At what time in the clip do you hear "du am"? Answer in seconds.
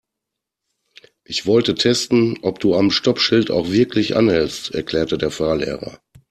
2.59-2.89